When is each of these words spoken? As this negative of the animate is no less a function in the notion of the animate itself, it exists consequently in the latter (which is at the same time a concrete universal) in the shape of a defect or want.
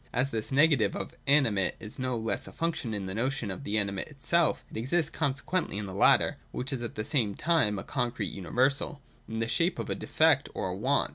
As 0.11 0.31
this 0.31 0.51
negative 0.51 0.95
of 0.95 1.11
the 1.11 1.17
animate 1.27 1.75
is 1.79 1.99
no 1.99 2.17
less 2.17 2.47
a 2.47 2.51
function 2.51 2.91
in 2.91 3.05
the 3.05 3.13
notion 3.13 3.51
of 3.51 3.63
the 3.63 3.77
animate 3.77 4.07
itself, 4.07 4.65
it 4.71 4.75
exists 4.75 5.11
consequently 5.11 5.77
in 5.77 5.85
the 5.85 5.93
latter 5.93 6.37
(which 6.51 6.73
is 6.73 6.81
at 6.81 6.95
the 6.95 7.05
same 7.05 7.35
time 7.35 7.77
a 7.77 7.83
concrete 7.83 8.33
universal) 8.33 8.99
in 9.29 9.37
the 9.37 9.47
shape 9.47 9.77
of 9.77 9.91
a 9.91 9.93
defect 9.95 10.49
or 10.55 10.73
want. 10.73 11.09